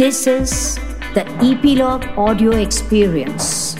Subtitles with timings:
[0.00, 0.76] This is
[1.12, 3.76] the Epilogue Audio Experience.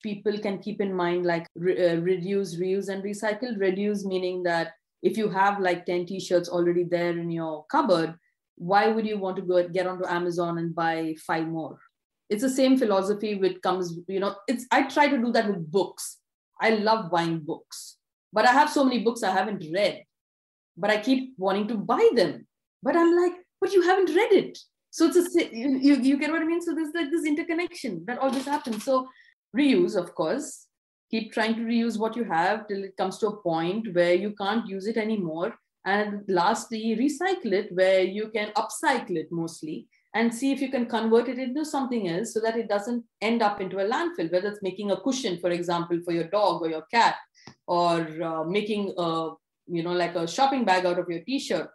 [0.00, 3.58] People can keep in mind like re- uh, reduce, reuse, and recycle.
[3.58, 8.14] Reduce meaning that if you have like 10 t shirts already there in your cupboard,
[8.54, 11.80] why would you want to go get onto Amazon and buy five more?
[12.30, 15.68] It's the same philosophy which comes, you know, it's I try to do that with
[15.68, 16.18] books.
[16.60, 17.96] I love buying books,
[18.32, 20.04] but I have so many books I haven't read,
[20.76, 22.46] but I keep wanting to buy them.
[22.82, 24.58] But I'm like, but you haven't read it.
[24.90, 26.60] So it's a you, you, get what I mean?
[26.60, 28.84] So there's like this interconnection that always happens.
[28.84, 29.08] So
[29.56, 30.66] reuse, of course,
[31.10, 34.34] keep trying to reuse what you have till it comes to a point where you
[34.34, 35.54] can't use it anymore
[35.84, 40.86] and lastly recycle it where you can upcycle it mostly and see if you can
[40.86, 44.48] convert it into something else so that it doesn't end up into a landfill whether
[44.48, 47.16] it's making a cushion for example for your dog or your cat
[47.66, 49.30] or uh, making a
[49.66, 51.68] you know like a shopping bag out of your t-shirt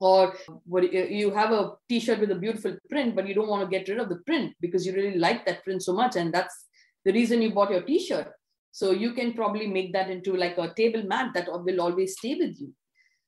[0.00, 0.34] or
[0.64, 3.88] what you have a t-shirt with a beautiful print but you don't want to get
[3.88, 6.66] rid of the print because you really like that print so much and that's
[7.04, 8.28] the reason you bought your t-shirt.
[8.70, 12.34] So you can probably make that into like a table mat that will always stay
[12.36, 12.72] with you.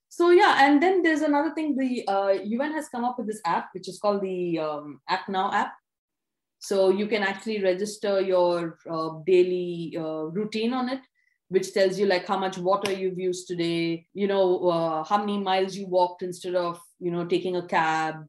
[0.07, 3.41] So yeah and then there's another thing the uh, UN has come up with this
[3.45, 5.73] app which is called the um, act now app.
[6.59, 11.01] So you can actually register your uh, daily uh, routine on it
[11.51, 15.37] which tells you like how much water you've used today you know uh, how many
[15.37, 18.27] miles you walked instead of you know taking a cab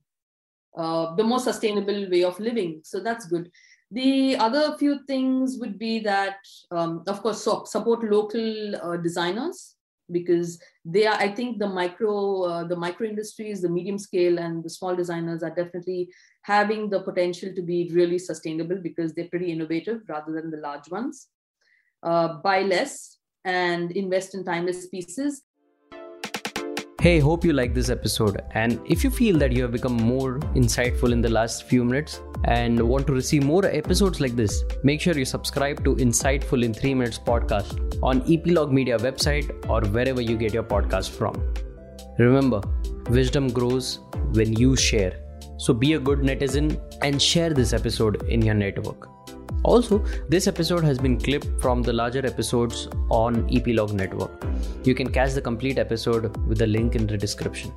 [0.77, 2.81] uh, the most sustainable way of living.
[2.83, 3.51] So that's good.
[3.91, 6.37] The other few things would be that
[6.71, 9.77] um, of course so support local uh, designers
[10.11, 14.65] because they are i think the micro uh, the micro industries the medium scale and
[14.65, 16.11] the small designers are definitely
[16.43, 20.91] having the potential to be really sustainable because they're pretty innovative rather than the large
[20.91, 21.29] ones
[22.03, 25.43] uh, buy less and invest in timeless pieces
[27.03, 28.43] Hey, hope you like this episode.
[28.53, 32.21] And if you feel that you have become more insightful in the last few minutes
[32.45, 36.73] and want to receive more episodes like this, make sure you subscribe to Insightful in
[36.73, 41.43] 3 Minutes podcast on Epilogue Media website or wherever you get your podcast from.
[42.21, 42.61] Remember,
[43.11, 43.99] wisdom grows
[44.35, 45.19] when you share.
[45.59, 49.09] So be a good netizen and share this episode in your network.
[49.65, 54.45] Also, this episode has been clipped from the larger episodes on Epilogue Network.
[54.85, 57.73] You can catch the complete episode with the link in the description.